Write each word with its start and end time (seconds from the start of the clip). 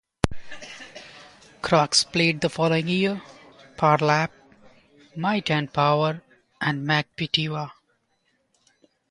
Cox 1.61 2.05
Plate 2.05 2.41
the 2.41 2.49
following 2.49 2.87
year: 2.87 3.21
Phar 3.77 3.99
Lap, 3.99 4.31
Might 5.15 5.51
and 5.51 5.71
Power 5.71 6.23
and 6.59 6.87
Makybe 6.87 7.31
Diva. 7.31 7.71